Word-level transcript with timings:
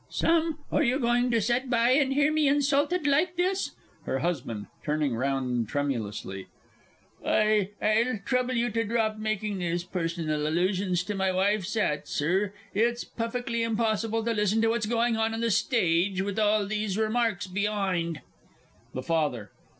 Sam, 0.09 0.57
are 0.71 0.81
you 0.81 0.97
going 0.99 1.29
to 1.29 1.39
set 1.39 1.69
by 1.69 1.91
and 1.91 2.11
hear 2.11 2.33
me 2.33 2.47
insulted 2.47 3.05
like 3.05 3.35
this? 3.35 3.75
HER 4.07 4.17
HUSBAND 4.17 4.65
(turning 4.83 5.13
round 5.15 5.69
tremulously). 5.69 6.47
I 7.23 7.69
I'll 7.79 8.17
trouble 8.25 8.55
you 8.55 8.71
to 8.71 8.83
drop 8.83 9.19
making 9.19 9.59
these 9.59 9.83
personal 9.83 10.47
allusions 10.47 11.03
to 11.03 11.13
my 11.13 11.31
wife's 11.31 11.77
'at, 11.77 12.07
Sir. 12.07 12.51
It's 12.73 13.03
puffickly 13.03 13.61
impossible 13.61 14.25
to 14.25 14.33
listen 14.33 14.59
to 14.63 14.69
what's 14.69 14.87
going 14.87 15.17
on 15.17 15.35
on 15.35 15.41
the 15.41 15.51
stage 15.51 16.19
with 16.23 16.39
all 16.39 16.65
these 16.65 16.97
remarks 16.97 17.45
be'ind! 17.45 18.21
THE 18.95 19.03
FATHER. 19.03 19.51